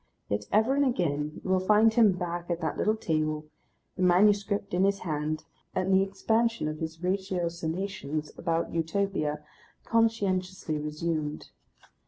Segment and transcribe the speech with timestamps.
[0.29, 3.45] Yet, ever and again, you will find him back at that little table,
[3.95, 5.43] the manuscript in his hand,
[5.75, 9.45] and the expansion of his ratiocinations about Utopia
[9.85, 11.51] conscientiously resumed.